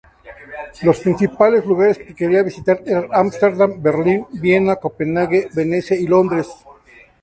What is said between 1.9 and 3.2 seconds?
que quería visitar eran